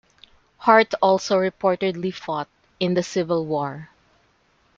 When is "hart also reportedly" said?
0.57-2.11